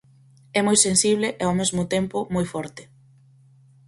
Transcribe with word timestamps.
É 0.57 0.61
moi 0.67 0.77
sensible 0.87 1.27
e 1.41 1.43
ao 1.45 1.57
mesmo 1.59 1.83
tempo 1.95 2.17
moi 2.35 2.45
forte. 2.53 2.83